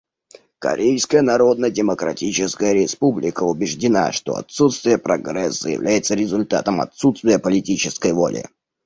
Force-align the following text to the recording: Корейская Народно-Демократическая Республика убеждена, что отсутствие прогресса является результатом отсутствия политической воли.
Корейская 0.57 1.21
Народно-Демократическая 1.21 2.73
Республика 2.73 3.43
убеждена, 3.43 4.11
что 4.11 4.33
отсутствие 4.35 4.97
прогресса 4.97 5.69
является 5.69 6.15
результатом 6.15 6.81
отсутствия 6.81 7.37
политической 7.37 8.11
воли. 8.11 8.43